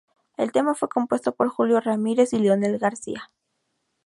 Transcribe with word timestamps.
El 0.35 0.51
tema 0.51 0.73
fue 0.73 0.89
compuesto 0.89 1.31
por 1.35 1.49
Julio 1.49 1.79
Ramírez 1.79 2.33
y 2.33 2.39
Leonel 2.39 2.79
García. 2.79 3.29